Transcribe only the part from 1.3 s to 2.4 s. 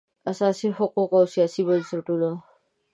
سیاسي بنسټونه